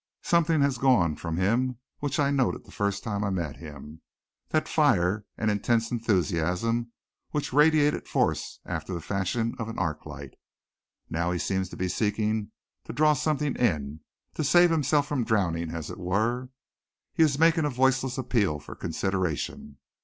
Something 0.23 0.61
has 0.61 0.79
gone 0.79 1.15
from 1.15 1.37
him 1.37 1.77
which 1.99 2.17
I 2.19 2.31
noted 2.31 2.63
the 2.65 2.71
first 2.71 3.03
time 3.03 3.23
I 3.23 3.29
met 3.29 3.57
him: 3.57 4.01
that 4.49 4.67
fire 4.67 5.25
and 5.37 5.51
intense 5.51 5.91
enthusiasm 5.91 6.91
which 7.29 7.53
radiated 7.53 8.07
force 8.07 8.59
after 8.65 8.95
the 8.95 8.99
fashion 8.99 9.53
of 9.59 9.69
an 9.69 9.75
arclight. 9.77 10.31
Now 11.11 11.29
he 11.31 11.37
seems 11.37 11.69
to 11.69 11.77
be 11.77 11.87
seeking 11.87 12.49
to 12.85 12.93
draw 12.93 13.13
something 13.13 13.55
in, 13.55 13.99
to 14.33 14.43
save 14.43 14.71
himself 14.71 15.05
from 15.05 15.23
drowning 15.23 15.69
as 15.69 15.91
it 15.91 15.99
were. 15.99 16.49
He 17.13 17.21
is 17.21 17.37
making 17.37 17.65
a 17.65 17.69
voiceless 17.69 18.17
appeal 18.17 18.57
for 18.59 18.73
consideration. 18.73 19.77